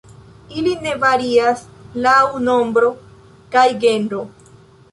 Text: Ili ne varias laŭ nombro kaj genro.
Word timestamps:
Ili 0.59 0.71
ne 0.85 0.93
varias 1.03 1.61
laŭ 2.07 2.17
nombro 2.47 2.91
kaj 3.57 3.69
genro. 3.87 4.27